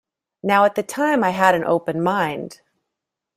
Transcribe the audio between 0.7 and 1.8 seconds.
the time I had an